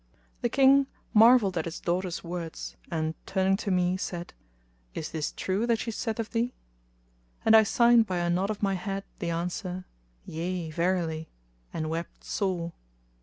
[0.41, 4.33] The King marvelled at his daughter's words and, turning to me, said,
[4.95, 6.55] "Is this true that she saith of thee?";
[7.45, 9.85] and I signed by a nod of my head the answer,
[10.25, 11.29] "Yea, verily;"
[11.71, 12.73] and wept sore.